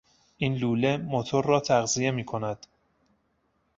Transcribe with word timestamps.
این 0.37 0.55
لوله 0.55 0.97
موتور 0.97 1.45
را 1.45 1.59
تغذیه 1.59 2.11
میکند. 2.11 2.67